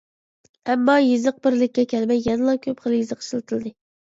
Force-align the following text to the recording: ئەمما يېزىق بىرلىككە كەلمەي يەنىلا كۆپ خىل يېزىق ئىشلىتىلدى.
ئەمما 0.69 0.95
يېزىق 1.07 1.37
بىرلىككە 1.47 1.85
كەلمەي 1.93 2.25
يەنىلا 2.31 2.59
كۆپ 2.67 2.83
خىل 2.87 2.99
يېزىق 2.99 3.25
ئىشلىتىلدى. 3.25 3.79